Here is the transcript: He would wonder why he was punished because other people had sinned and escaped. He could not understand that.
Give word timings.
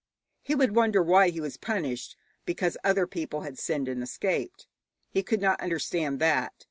He 0.41 0.55
would 0.55 0.75
wonder 0.75 1.03
why 1.03 1.29
he 1.29 1.39
was 1.39 1.57
punished 1.57 2.17
because 2.43 2.75
other 2.83 3.05
people 3.05 3.41
had 3.41 3.59
sinned 3.59 3.87
and 3.87 4.01
escaped. 4.01 4.65
He 5.11 5.21
could 5.21 5.41
not 5.41 5.61
understand 5.61 6.17
that. 6.19 6.53